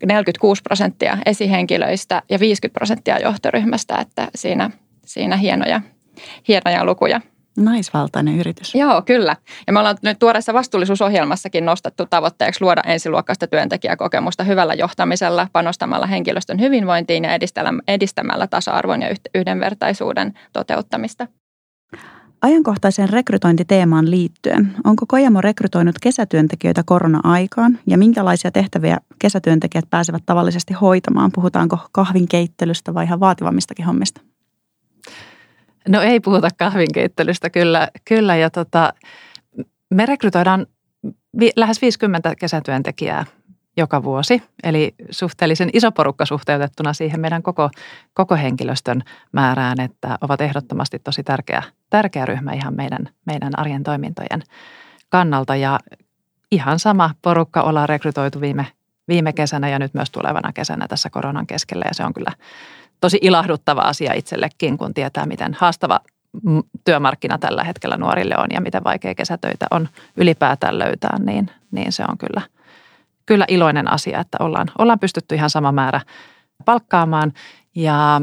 46 0.06 0.62
prosenttia 0.62 1.18
esihenkilöistä 1.26 2.22
ja 2.30 2.40
50 2.40 2.78
prosenttia 2.78 3.18
johtoryhmästä, 3.18 3.96
että 3.96 4.28
siinä, 4.34 4.70
siinä 5.06 5.37
hienoja, 5.37 5.80
hienoja 6.48 6.84
lukuja. 6.84 7.20
Naisvaltainen 7.64 8.38
yritys. 8.40 8.74
Joo, 8.74 9.02
kyllä. 9.02 9.36
Ja 9.66 9.72
me 9.72 9.78
ollaan 9.78 9.96
nyt 10.02 10.18
tuoreessa 10.18 10.54
vastuullisuusohjelmassakin 10.54 11.64
nostettu 11.64 12.06
tavoitteeksi 12.10 12.62
luoda 12.62 12.82
ensiluokkaista 12.86 13.46
työntekijäkokemusta 13.46 14.44
hyvällä 14.44 14.74
johtamisella, 14.74 15.48
panostamalla 15.52 16.06
henkilöstön 16.06 16.60
hyvinvointiin 16.60 17.24
ja 17.24 17.38
edistämällä 17.88 18.46
tasa-arvon 18.46 19.02
ja 19.02 19.14
yhdenvertaisuuden 19.34 20.34
toteuttamista. 20.52 21.26
Ajankohtaiseen 22.42 23.08
rekrytointiteemaan 23.08 24.10
liittyen, 24.10 24.74
onko 24.84 25.04
Kojamo 25.08 25.40
rekrytoinut 25.40 25.96
kesätyöntekijöitä 26.02 26.82
korona-aikaan 26.86 27.78
ja 27.86 27.98
minkälaisia 27.98 28.50
tehtäviä 28.50 28.98
kesätyöntekijät 29.18 29.84
pääsevät 29.90 30.22
tavallisesti 30.26 30.74
hoitamaan? 30.74 31.30
Puhutaanko 31.34 31.78
kahvinkeittelystä 31.92 32.94
vai 32.94 33.04
ihan 33.04 33.20
vaativammistakin 33.20 33.86
hommista? 33.86 34.20
No 35.88 36.02
ei 36.02 36.21
puhuta 36.21 36.49
kahvinkeittelystä 36.57 37.50
kyllä, 37.50 37.88
kyllä 38.04 38.37
ja 38.37 38.50
tota, 38.50 38.92
me 39.95 40.07
rekrytoidaan 40.07 40.66
vi, 41.40 41.50
lähes 41.57 41.83
50 41.83 42.35
kesätyöntekijää 42.40 43.25
joka 43.76 44.02
vuosi. 44.02 44.42
Eli 44.62 44.95
suhteellisen 45.11 45.71
iso 45.73 45.92
porukka 45.92 46.26
suhteutettuna 46.26 46.92
siihen 46.92 47.21
meidän 47.21 47.42
koko, 47.42 47.71
koko 48.14 48.37
henkilöstön 48.37 49.02
määrään, 49.33 49.80
että 49.80 50.18
ovat 50.21 50.40
ehdottomasti 50.40 50.99
tosi 50.99 51.23
tärkeä, 51.23 51.62
tärkeä 51.90 52.26
ryhmä 52.26 52.52
ihan 52.52 52.76
meidän, 52.76 53.09
meidän 53.26 53.59
arjen 53.59 53.83
toimintojen 53.83 54.42
kannalta. 55.09 55.57
Ja 55.57 55.78
ihan 56.52 56.78
sama 56.78 57.11
porukka 57.23 57.62
ollaan 57.62 57.88
rekrytoitu 57.88 58.40
viime, 58.40 58.66
viime 59.09 59.33
kesänä 59.33 59.68
ja 59.68 59.78
nyt 59.78 59.95
myös 59.95 60.11
tulevana 60.11 60.52
kesänä 60.52 60.88
tässä 60.88 61.11
koronan 61.11 61.47
keskellä. 61.47 61.85
Ja 61.88 61.95
se 61.95 62.04
on 62.04 62.14
kyllä 62.14 62.33
tosi 63.00 63.18
ilahduttava 63.20 63.80
asia 63.80 64.12
itsellekin, 64.12 64.78
kun 64.78 64.94
tietää, 64.94 65.26
miten 65.26 65.54
haastava 65.54 66.00
työmarkkina 66.84 67.38
tällä 67.38 67.64
hetkellä 67.64 67.96
nuorille 67.96 68.34
on 68.38 68.46
ja 68.50 68.60
miten 68.60 68.84
vaikea 68.84 69.14
kesätöitä 69.14 69.66
on 69.70 69.88
ylipäätään 70.16 70.78
löytää, 70.78 71.18
niin, 71.18 71.50
niin 71.70 71.92
se 71.92 72.04
on 72.08 72.18
kyllä, 72.18 72.42
kyllä 73.26 73.44
iloinen 73.48 73.92
asia, 73.92 74.20
että 74.20 74.38
ollaan, 74.40 74.68
ollaan 74.78 74.98
pystytty 74.98 75.34
ihan 75.34 75.50
sama 75.50 75.72
määrä 75.72 76.00
palkkaamaan. 76.64 77.32
Ja 77.74 78.20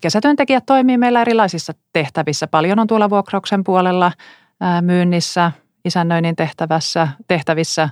kesätyöntekijät 0.00 0.66
toimii 0.66 0.98
meillä 0.98 1.20
erilaisissa 1.20 1.72
tehtävissä. 1.92 2.46
Paljon 2.46 2.78
on 2.78 2.86
tuolla 2.86 3.10
vuokrauksen 3.10 3.64
puolella, 3.64 4.12
myynnissä, 4.80 5.52
isännöinnin 5.84 6.36
tehtävässä, 6.36 7.08
tehtävissä, 7.28 7.88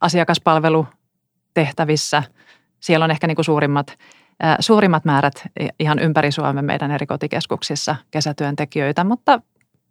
asiakaspalvelutehtävissä. 0.00 2.22
Siellä 2.80 3.04
on 3.04 3.10
ehkä 3.10 3.26
niin 3.26 3.36
kuin 3.36 3.44
suurimmat 3.44 3.98
suurimmat 4.60 5.04
määrät 5.04 5.34
ihan 5.78 5.98
ympäri 5.98 6.32
Suomen 6.32 6.64
meidän 6.64 6.90
eri 6.90 7.06
kotikeskuksissa 7.06 7.96
kesätyöntekijöitä, 8.10 9.04
mutta 9.04 9.40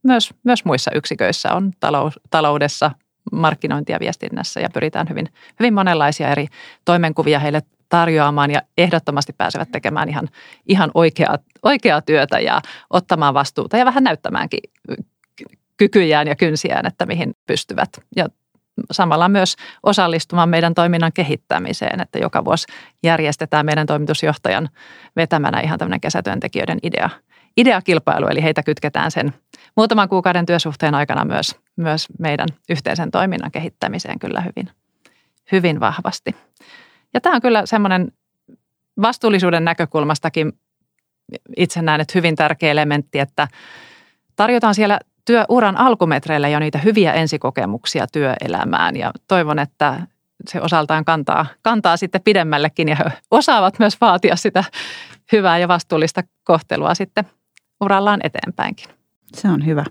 myös, 0.03 0.33
myös 0.43 0.65
muissa 0.65 0.91
yksiköissä 0.95 1.53
on 1.53 1.71
talous, 1.79 2.19
taloudessa, 2.29 2.91
markkinointia 3.31 3.99
viestinnässä 3.99 4.59
ja 4.59 4.69
pyritään 4.73 5.09
hyvin, 5.09 5.27
hyvin 5.59 5.73
monenlaisia 5.73 6.29
eri 6.29 6.47
toimenkuvia 6.85 7.39
heille 7.39 7.61
tarjoamaan 7.89 8.51
ja 8.51 8.61
ehdottomasti 8.77 9.33
pääsevät 9.33 9.71
tekemään 9.71 10.09
ihan, 10.09 10.29
ihan 10.67 10.91
oikeaa, 10.93 11.37
oikeaa 11.63 12.01
työtä 12.01 12.39
ja 12.39 12.61
ottamaan 12.89 13.33
vastuuta 13.33 13.77
ja 13.77 13.85
vähän 13.85 14.03
näyttämäänkin 14.03 14.59
kykyjään 15.77 16.27
ja 16.27 16.35
kynsiään, 16.35 16.85
että 16.85 17.05
mihin 17.05 17.35
pystyvät. 17.47 17.89
Ja 18.15 18.27
samalla 18.91 19.29
myös 19.29 19.55
osallistumaan 19.83 20.49
meidän 20.49 20.73
toiminnan 20.73 21.13
kehittämiseen, 21.13 22.01
että 22.01 22.19
joka 22.19 22.45
vuosi 22.45 22.67
järjestetään 23.03 23.65
meidän 23.65 23.87
toimitusjohtajan 23.87 24.69
vetämänä 25.15 25.59
ihan 25.59 25.79
tämmöinen 25.79 26.01
kesätyöntekijöiden 26.01 26.79
idea, 26.83 27.09
ideakilpailu, 27.57 28.27
eli 28.27 28.43
heitä 28.43 28.63
kytketään 28.63 29.11
sen 29.11 29.33
muutaman 29.77 30.09
kuukauden 30.09 30.45
työsuhteen 30.45 30.95
aikana 30.95 31.25
myös, 31.25 31.55
myös 31.75 32.07
meidän 32.19 32.47
yhteisen 32.69 33.11
toiminnan 33.11 33.51
kehittämiseen 33.51 34.19
kyllä 34.19 34.41
hyvin, 34.41 34.69
hyvin 35.51 35.79
vahvasti. 35.79 36.35
Ja 37.13 37.21
tämä 37.21 37.35
on 37.35 37.41
kyllä 37.41 37.65
semmoinen 37.65 38.11
vastuullisuuden 39.01 39.65
näkökulmastakin 39.65 40.53
itse 41.57 41.81
näen, 41.81 42.01
että 42.01 42.11
hyvin 42.15 42.35
tärkeä 42.35 42.71
elementti, 42.71 43.19
että 43.19 43.47
tarjotaan 44.35 44.75
siellä 44.75 44.99
työuran 45.25 45.77
alkumetreillä 45.77 46.47
jo 46.47 46.59
niitä 46.59 46.77
hyviä 46.77 47.13
ensikokemuksia 47.13 48.07
työelämään 48.07 48.95
ja 48.95 49.11
toivon, 49.27 49.59
että 49.59 50.07
se 50.49 50.61
osaltaan 50.61 51.05
kantaa, 51.05 51.45
kantaa 51.61 51.97
sitten 51.97 52.21
pidemmällekin 52.23 52.89
ja 52.89 52.97
osaavat 53.31 53.79
myös 53.79 54.01
vaatia 54.01 54.35
sitä 54.35 54.63
hyvää 55.31 55.57
ja 55.57 55.67
vastuullista 55.67 56.21
kohtelua 56.43 56.95
sitten 56.95 57.23
urallaan 57.81 58.19
eteenpäinkin. 58.23 58.87
Se 59.35 59.47
on 59.47 59.65
hyvä. 59.65 59.83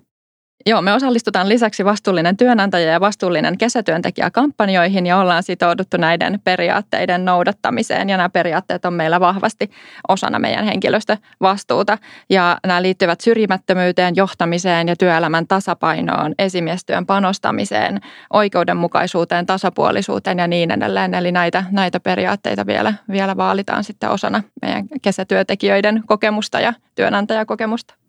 Joo, 0.66 0.82
me 0.82 0.92
osallistutaan 0.92 1.48
lisäksi 1.48 1.84
vastuullinen 1.84 2.36
työnantaja 2.36 2.92
ja 2.92 3.00
vastuullinen 3.00 3.58
kesätyöntekijä 3.58 4.30
kampanjoihin 4.30 5.06
ja 5.06 5.18
ollaan 5.18 5.42
sitouduttu 5.42 5.96
näiden 5.96 6.40
periaatteiden 6.44 7.24
noudattamiseen 7.24 8.08
ja 8.08 8.16
nämä 8.16 8.28
periaatteet 8.28 8.84
on 8.84 8.94
meillä 8.94 9.20
vahvasti 9.20 9.70
osana 10.08 10.38
meidän 10.38 10.64
henkilöstövastuuta 10.64 11.98
ja 12.30 12.58
nämä 12.66 12.82
liittyvät 12.82 13.20
syrjimättömyyteen, 13.20 14.16
johtamiseen 14.16 14.88
ja 14.88 14.96
työelämän 14.96 15.46
tasapainoon, 15.46 16.34
esimiestyön 16.38 17.06
panostamiseen, 17.06 18.00
oikeudenmukaisuuteen, 18.32 19.46
tasapuolisuuteen 19.46 20.38
ja 20.38 20.46
niin 20.46 20.70
edelleen. 20.70 21.14
Eli 21.14 21.32
näitä, 21.32 21.64
näitä 21.70 22.00
periaatteita 22.00 22.66
vielä, 22.66 22.94
vielä 23.10 23.36
vaalitaan 23.36 23.84
sitten 23.84 24.10
osana 24.10 24.42
meidän 24.62 24.84
kesätyöntekijöiden 25.02 26.02
kokemusta 26.06 26.60
ja 26.60 26.72
työnantajakokemusta. 26.94 27.99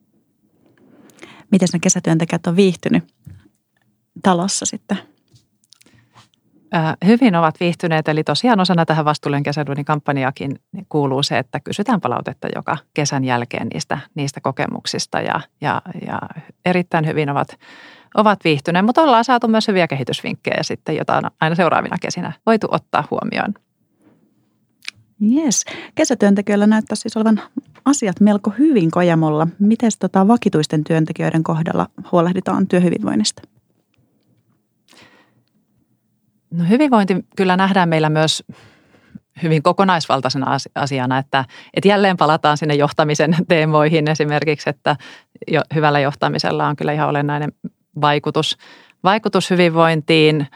Miten 1.52 1.68
ne 1.74 1.80
kesätyöntekijät 1.80 2.48
on 2.48 2.56
viihtynyt 2.56 3.04
talossa 4.24 4.66
sitten? 4.66 4.98
Hyvin 7.06 7.36
ovat 7.36 7.60
viihtyneet, 7.60 8.08
eli 8.08 8.24
tosiaan 8.24 8.60
osana 8.60 8.86
tähän 8.86 9.06
vastuullinen 9.06 9.44
kesäduunin 9.44 9.86
kampanjaakin 9.86 10.60
kuuluu 10.90 11.24
se, 11.24 11.38
että 11.38 11.60
kysytään 11.60 12.02
palautetta 12.02 12.48
joka 12.56 12.78
kesän 12.94 13.24
jälkeen 13.24 13.68
niistä, 13.74 13.98
niistä 14.16 14.42
kokemuksista 14.42 15.22
ja, 15.22 15.42
ja, 15.62 15.82
ja 16.08 16.20
erittäin 16.66 17.08
hyvin 17.08 17.30
ovat, 17.30 17.60
ovat 18.16 18.40
viihtyneet, 18.44 18.86
mutta 18.86 19.02
ollaan 19.02 19.26
saatu 19.26 19.48
myös 19.48 19.68
hyviä 19.68 19.88
kehitysvinkkejä 19.88 20.64
sitten, 20.64 20.96
jota 20.96 21.18
on 21.18 21.24
aina 21.42 21.56
seuraavina 21.56 21.98
kesinä 22.02 22.34
voitu 22.46 22.68
ottaa 22.72 23.08
huomioon. 23.12 23.54
Yes. 25.22 25.66
Kesätyöntekijöillä 25.96 26.68
näyttää 26.68 26.96
siis 26.96 27.18
olevan 27.18 27.42
asiat 27.86 28.20
melko 28.20 28.54
hyvin 28.60 28.92
Kojamolla. 28.92 29.48
Miten 29.60 29.92
tota 30.00 30.28
vakituisten 30.28 30.84
työntekijöiden 30.84 31.44
kohdalla 31.44 31.88
huolehditaan 32.12 32.68
työhyvinvoinnista? 32.68 33.42
No 36.52 36.64
hyvinvointi 36.70 37.26
kyllä 37.36 37.58
nähdään 37.58 37.90
meillä 37.90 38.10
myös 38.10 38.44
hyvin 39.44 39.64
kokonaisvaltaisena 39.64 40.58
asiana, 40.76 41.18
että, 41.18 41.46
että 41.74 41.88
jälleen 41.88 42.18
palataan 42.18 42.58
sinne 42.58 42.76
johtamisen 42.76 43.36
teemoihin 43.48 44.08
esimerkiksi, 44.08 44.70
että 44.70 44.96
jo, 45.48 45.62
hyvällä 45.76 46.00
johtamisella 46.00 46.68
on 46.68 46.76
kyllä 46.76 46.94
ihan 46.94 47.10
olennainen 47.10 47.52
vaikutus, 48.02 48.58
vaikutus 49.04 49.50
hyvinvointiin– 49.50 50.48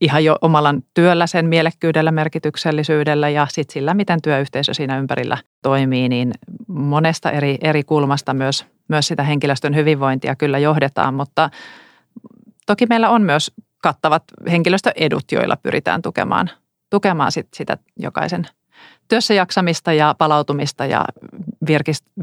ihan 0.00 0.24
jo 0.24 0.36
omalla 0.40 0.74
työllä 0.94 1.26
sen 1.26 1.46
mielekkyydellä, 1.46 2.10
merkityksellisyydellä 2.12 3.28
ja 3.28 3.46
sitten 3.50 3.72
sillä, 3.72 3.94
miten 3.94 4.22
työyhteisö 4.22 4.74
siinä 4.74 4.98
ympärillä 4.98 5.38
toimii, 5.62 6.08
niin 6.08 6.32
monesta 6.68 7.30
eri, 7.30 7.58
eri 7.60 7.84
kulmasta 7.84 8.34
myös, 8.34 8.66
myös 8.88 9.08
sitä 9.08 9.22
henkilöstön 9.22 9.74
hyvinvointia 9.74 10.36
kyllä 10.36 10.58
johdetaan, 10.58 11.14
mutta 11.14 11.50
toki 12.66 12.86
meillä 12.86 13.10
on 13.10 13.22
myös 13.22 13.52
kattavat 13.82 14.22
henkilöstöedut, 14.50 15.32
joilla 15.32 15.56
pyritään 15.56 16.02
tukemaan, 16.02 16.50
tukemaan 16.90 17.32
sit 17.32 17.48
sitä 17.54 17.78
jokaisen 17.96 18.46
työssä 19.08 19.34
jaksamista 19.34 19.92
ja 19.92 20.14
palautumista 20.18 20.86
ja 20.86 21.04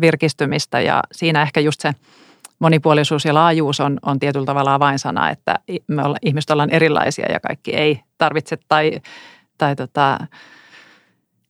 virkistymistä 0.02 0.82
ja 0.82 1.04
siinä 1.12 1.42
ehkä 1.42 1.60
just 1.60 1.82
se– 1.82 1.94
monipuolisuus 2.60 3.26
ja 3.26 3.34
laajuus 3.34 3.80
on, 3.80 4.00
on 4.06 4.20
tietyllä 4.20 4.46
tavalla 4.46 4.74
avainsana, 4.74 5.30
että 5.30 5.56
me 5.88 6.04
olla, 6.04 6.18
ihmiset 6.22 6.50
ollaan 6.50 6.70
erilaisia 6.70 7.32
ja 7.32 7.40
kaikki 7.40 7.76
ei 7.76 8.00
tarvitse 8.18 8.58
tai, 8.68 9.02
tai 9.58 9.76
tota, 9.76 10.18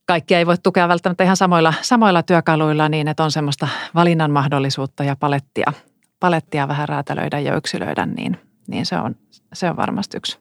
kaikki 0.06 0.36
ei 0.36 0.46
voi 0.46 0.58
tukea 0.64 0.88
välttämättä 0.88 1.24
ihan 1.24 1.38
samoilla, 1.38 1.74
samoilla 1.82 2.24
työkaluilla 2.24 2.90
niin, 2.90 3.08
että 3.08 3.24
on 3.24 3.32
semmoista 3.32 3.68
valinnan 3.96 4.32
mahdollisuutta 4.32 5.04
ja 5.04 5.16
palettia, 5.16 5.74
palettia 6.20 6.68
vähän 6.68 6.90
räätälöidä 6.90 7.40
ja 7.40 7.56
yksilöidä, 7.56 8.06
niin, 8.06 8.38
niin 8.68 8.86
se, 8.86 8.98
on, 8.98 9.16
se 9.54 9.70
on 9.70 9.78
varmasti 9.78 10.18
yksi, 10.18 10.40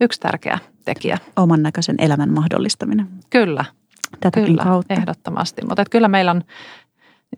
yksi 0.00 0.20
tärkeä 0.20 0.58
tekijä. 0.84 1.18
Oman 1.36 1.62
näköisen 1.62 1.96
elämän 1.98 2.32
mahdollistaminen. 2.32 3.08
Kyllä, 3.30 3.64
Tätäkin 4.20 4.46
kyllä, 4.46 4.64
kautta. 4.64 4.94
ehdottomasti. 4.94 5.62
Mutta 5.68 5.84
kyllä 5.90 6.08
meillä 6.08 6.30
on, 6.30 6.42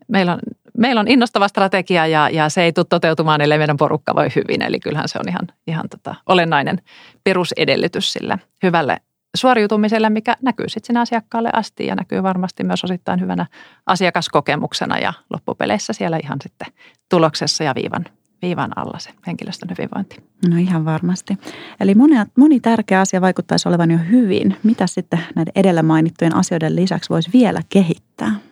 meillä 0.09 0.33
on 0.33 0.39
meillä 0.81 1.01
on 1.01 1.09
innostava 1.09 1.49
strategia 1.49 2.07
ja, 2.07 2.29
ja 2.29 2.49
se 2.49 2.63
ei 2.63 2.73
tule 2.73 2.87
toteutumaan, 2.89 3.41
ellei 3.41 3.59
meidän 3.59 3.77
porukka 3.77 4.15
voi 4.15 4.29
hyvin. 4.37 4.63
Eli 4.63 4.81
kyllähän 4.81 5.09
se 5.09 5.19
on 5.19 5.29
ihan, 5.29 5.49
ihan 5.67 5.89
tota, 5.89 6.15
olennainen 6.27 6.79
perusedellytys 7.25 8.13
sille 8.13 8.39
hyvälle 8.63 8.97
suoriutumiselle, 9.37 10.11
mikä 10.11 10.37
näkyy 10.43 10.69
sitten 10.69 10.87
sinne 10.87 11.01
asiakkaalle 11.01 11.51
asti 11.53 11.87
ja 11.87 11.95
näkyy 11.95 12.23
varmasti 12.23 12.65
myös 12.65 12.85
osittain 12.85 13.21
hyvänä 13.21 13.47
asiakaskokemuksena 13.87 14.99
ja 14.99 15.13
loppupeleissä 15.31 15.93
siellä 15.93 16.19
ihan 16.23 16.39
sitten 16.43 16.69
tuloksessa 17.09 17.65
ja 17.65 17.75
viivan, 17.75 18.05
viivan 18.43 18.71
alla 18.79 18.99
se 18.99 19.11
henkilöstön 19.27 19.71
hyvinvointi. 19.71 20.17
No 20.49 20.57
ihan 20.57 20.85
varmasti. 20.85 21.39
Eli 21.81 21.95
moni, 21.95 22.15
moni 22.37 22.61
tärkeä 22.61 23.01
asia 23.01 23.21
vaikuttaisi 23.21 23.69
olevan 23.69 23.91
jo 23.91 23.99
hyvin. 24.11 24.57
Mitä 24.63 24.87
sitten 24.87 25.21
näiden 25.35 25.53
edellä 25.57 25.83
mainittujen 25.83 26.37
asioiden 26.37 26.77
lisäksi 26.77 27.11
voisi 27.11 27.31
vielä 27.33 27.61
kehittää? 27.69 28.50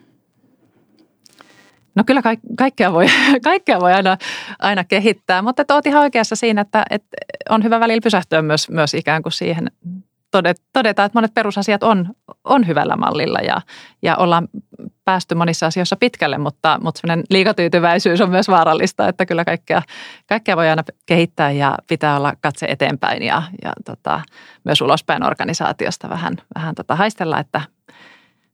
No 1.98 2.04
kyllä 2.06 2.22
kaikkea 2.58 2.92
voi, 2.92 3.06
kaikkea 3.44 3.80
voi 3.80 3.92
aina, 3.92 4.16
aina 4.58 4.84
kehittää, 4.84 5.42
mutta 5.42 5.74
olet 5.74 5.86
ihan 5.86 6.02
oikeassa 6.02 6.36
siinä, 6.36 6.60
että, 6.60 6.84
että 6.90 7.16
on 7.50 7.64
hyvä 7.64 7.80
välillä 7.80 8.00
pysähtyä 8.02 8.42
myös, 8.42 8.68
myös 8.70 8.94
ikään 8.94 9.22
kuin 9.22 9.32
siihen 9.32 9.70
todeta, 10.72 11.04
että 11.04 11.16
monet 11.18 11.34
perusasiat 11.34 11.82
on, 11.82 12.14
on 12.44 12.66
hyvällä 12.66 12.96
mallilla 12.96 13.38
ja, 13.38 13.60
ja 14.02 14.16
ollaan 14.16 14.48
päästy 15.04 15.34
monissa 15.34 15.66
asioissa 15.66 15.96
pitkälle, 15.96 16.38
mutta, 16.38 16.78
mutta 16.82 17.00
sellainen 17.00 17.24
liikatyytyväisyys 17.30 18.20
on 18.20 18.30
myös 18.30 18.48
vaarallista, 18.48 19.08
että 19.08 19.26
kyllä 19.26 19.44
kaikkea, 19.44 19.82
kaikkea 20.26 20.56
voi 20.56 20.68
aina 20.68 20.82
kehittää 21.06 21.50
ja 21.50 21.78
pitää 21.88 22.16
olla 22.16 22.32
katse 22.40 22.66
eteenpäin 22.66 23.22
ja, 23.22 23.42
ja 23.62 23.72
tota, 23.84 24.20
myös 24.64 24.80
ulospäin 24.80 25.26
organisaatiosta 25.26 26.08
vähän, 26.08 26.36
vähän 26.54 26.74
tota 26.74 26.96
haistella, 26.96 27.38
että 27.38 27.60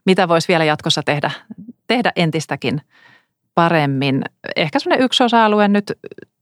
mitä 0.07 0.29
voisi 0.29 0.49
vielä 0.49 0.65
jatkossa 0.65 1.03
tehdä, 1.03 1.31
tehdä 1.87 2.13
entistäkin 2.17 2.81
paremmin. 3.55 4.23
Ehkä 4.57 4.79
sellainen 4.79 5.05
yksi 5.05 5.25
osa-alue 5.25 5.69
nyt 5.69 5.93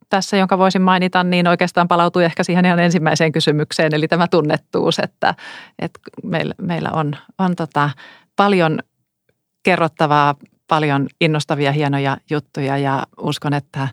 tässä, 0.09 0.37
jonka 0.37 0.59
voisin 0.59 0.83
mainita, 0.83 1.25
niin 1.25 1.49
oikeastaan 1.49 1.89
palautuu 1.89 2.23
ehkä 2.23 2.45
siihen 2.45 2.65
ihan 2.65 2.79
ensimmäiseen 2.79 3.33
kysymykseen, 3.33 3.95
eli 3.95 4.09
tämä 4.09 4.29
tunnettuus, 4.29 4.99
että, 4.99 5.35
että 5.79 6.01
meillä, 6.23 6.55
meillä 6.63 6.91
on, 6.93 7.17
on 7.39 7.57
tota 7.57 7.91
paljon 8.37 8.79
kerrottavaa, 9.63 10.35
paljon 10.69 11.07
innostavia, 11.21 11.73
hienoja 11.73 12.17
juttuja 12.31 12.79
ja 12.79 13.07
uskon, 13.21 13.55
että, 13.55 13.89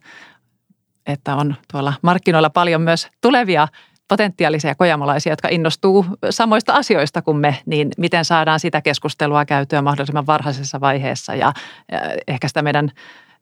että 1.05 1.35
on 1.35 1.55
tuolla 1.71 1.93
markkinoilla 2.01 2.49
paljon 2.49 2.81
myös 2.81 3.07
tulevia 3.21 3.67
potentiaalisia 4.09 4.75
kojamolaisia, 4.75 5.31
jotka 5.31 5.47
innostuu 5.51 6.05
samoista 6.29 6.73
asioista 6.73 7.21
kuin 7.21 7.37
me, 7.37 7.57
niin 7.65 7.89
miten 7.97 8.25
saadaan 8.25 8.59
sitä 8.59 8.81
keskustelua 8.81 9.45
käytyä 9.45 9.81
mahdollisimman 9.81 10.27
varhaisessa 10.27 10.79
vaiheessa 10.79 11.35
ja, 11.35 11.53
ja 11.91 12.01
ehkä 12.27 12.47
sitä 12.47 12.61
meidän 12.61 12.91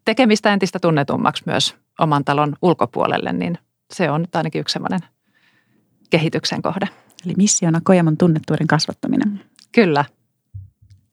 tekemistä 0.05 0.53
entistä 0.53 0.79
tunnetummaksi 0.79 1.43
myös 1.45 1.75
oman 1.99 2.25
talon 2.25 2.55
ulkopuolelle, 2.61 3.33
niin 3.33 3.57
se 3.93 4.11
on 4.11 4.21
nyt 4.21 4.35
ainakin 4.35 4.61
yksi 4.61 4.73
sellainen 4.73 4.99
kehityksen 6.09 6.61
kohde. 6.61 6.87
Eli 7.25 7.33
missiona 7.37 7.81
Kojamon 7.83 8.17
tunnettuuden 8.17 8.67
kasvattaminen. 8.67 9.41
Kyllä. 9.71 10.05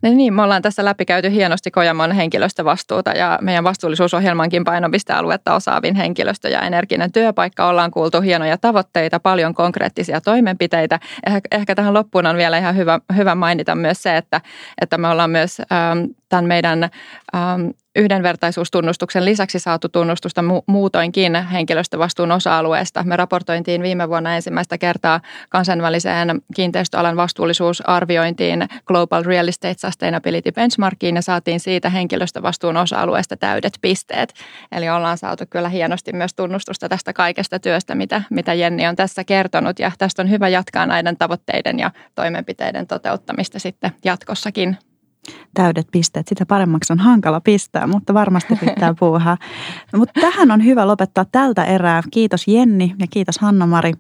Niin, 0.05 0.17
niin, 0.17 0.35
me 0.35 0.43
ollaan 0.43 0.63
tässä 0.63 0.85
läpikäyty 0.85 1.31
hienosti 1.31 1.71
Kojamon 1.71 2.13
henkilöstövastuuta 2.13 3.11
ja 3.11 3.39
meidän 3.43 3.65
vastuullisuusohjelmankin 3.65 4.65
painopistealuetta 4.65 5.55
osaavin 5.55 5.95
henkilöstö 5.95 6.49
ja 6.49 6.61
energinen 6.61 7.13
työpaikka. 7.13 7.69
Ollaan 7.69 7.91
kuultu 7.91 8.21
hienoja 8.21 8.59
tavoitteita, 8.59 9.21
paljon 9.21 9.55
konkreettisia 9.55 10.21
toimenpiteitä. 10.21 11.01
Eh, 11.27 11.41
ehkä 11.53 11.75
tähän 11.75 11.95
loppuun 11.95 12.27
on 12.27 12.37
vielä 12.37 12.59
ihan 12.59 12.77
hyvä, 12.77 13.01
hyvä 13.17 13.35
mainita 13.35 13.75
myös 13.75 14.03
se, 14.03 14.17
että, 14.17 14.41
että 14.81 14.99
me 14.99 15.09
ollaan 15.09 15.31
myös 15.31 15.61
ähm, 15.61 16.05
tämän 16.35 16.45
meidän 16.45 16.83
ähm, 16.83 17.69
yhdenvertaisuustunnustuksen 17.97 19.25
lisäksi 19.25 19.59
saatu 19.59 19.89
tunnustusta 19.89 20.41
mu- 20.41 20.63
muutoinkin 20.67 21.35
henkilöstövastuun 21.35 22.33
osa-alueesta. 22.33 23.03
Me 23.03 23.17
raportointiin 23.17 23.83
viime 23.83 24.09
vuonna 24.09 24.35
ensimmäistä 24.37 24.79
kertaa 24.79 25.21
kansainväliseen 25.49 26.41
kiinteistöalan 26.55 27.17
vastuullisuusarviointiin 27.17 28.69
Global 28.87 29.23
Real 29.25 29.49
Estate 29.49 29.75
Sustainability 29.79 30.53
Benchmarkiin 30.53 31.17
ja 31.17 31.23
saatiin 31.23 31.61
siitä 31.61 31.91
henkilöstövastuun 31.91 32.77
osa-alueesta 32.77 33.37
täydet 33.37 33.79
pisteet. 33.81 34.35
Eli 34.73 34.89
ollaan 34.89 35.19
saatu 35.19 35.45
kyllä 35.51 35.69
hienosti 35.69 36.13
myös 36.13 36.35
tunnustusta 36.35 36.89
tästä 36.89 37.13
kaikesta 37.13 37.59
työstä, 37.59 37.95
mitä, 37.95 38.23
mitä 38.31 38.55
Jenni 38.55 38.87
on 38.87 38.97
tässä 38.97 39.25
kertonut 39.25 39.79
ja 39.79 39.93
tästä 39.99 40.23
on 40.23 40.31
hyvä 40.31 40.49
jatkaa 40.49 40.87
näiden 40.87 41.17
tavoitteiden 41.17 41.79
ja 41.79 41.91
toimenpiteiden 42.15 42.87
toteuttamista 42.87 43.59
sitten 43.59 43.93
jatkossakin 44.05 44.79
täydet 45.55 45.87
pisteet. 45.93 46.29
Sitä 46.29 46.47
paremmaksi 46.47 46.93
on 46.93 46.99
hankala 46.99 47.41
pistää, 47.41 47.87
mutta 47.87 48.15
varmasti 48.15 48.57
pitää 48.57 48.95
puuhaa. 49.01 49.37
Mutta 49.97 50.21
tähän 50.21 50.51
on 50.51 50.65
hyvä 50.65 50.87
lopettaa 50.87 51.25
tältä 51.33 51.65
erää. 51.65 52.03
Kiitos 52.11 52.49
Jenni 52.49 52.95
ja 52.99 53.07
kiitos 53.11 53.39
Hanna-Mari. 53.39 53.93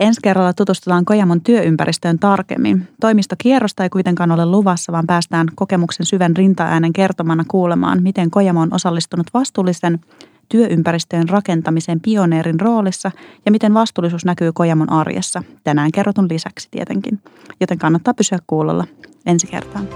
Ensi 0.00 0.20
kerralla 0.22 0.52
tutustutaan 0.52 1.04
Kojamon 1.04 1.40
työympäristöön 1.40 2.18
tarkemmin. 2.18 2.88
Toimistokierrosta 3.00 3.82
ei 3.82 3.90
kuitenkaan 3.90 4.30
ole 4.30 4.46
luvassa, 4.46 4.92
vaan 4.92 5.06
päästään 5.06 5.46
kokemuksen 5.54 6.06
syvän 6.06 6.36
rintaäänen 6.36 6.92
kertomana 6.92 7.44
kuulemaan, 7.48 8.02
miten 8.02 8.30
Kojamo 8.30 8.60
on 8.60 8.74
osallistunut 8.74 9.26
vastuullisen 9.34 10.00
työympäristöjen 10.48 11.28
rakentamisen 11.28 12.00
pioneerin 12.00 12.60
roolissa 12.60 13.10
ja 13.46 13.52
miten 13.52 13.74
vastuullisuus 13.74 14.24
näkyy 14.24 14.52
Kojamon 14.52 14.92
arjessa. 14.92 15.42
Tänään 15.64 15.92
kerrotun 15.92 16.28
lisäksi 16.30 16.68
tietenkin, 16.70 17.20
joten 17.60 17.78
kannattaa 17.78 18.14
pysyä 18.14 18.38
kuulolla 18.46 18.84
ensi 19.26 19.46
kertaan. 19.46 19.88